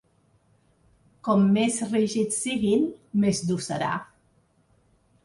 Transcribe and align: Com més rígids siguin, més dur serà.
Com 1.27 1.43
més 1.57 1.77
rígids 1.91 2.39
siguin, 2.45 2.87
més 3.27 3.43
dur 3.51 3.59
serà. 3.67 3.91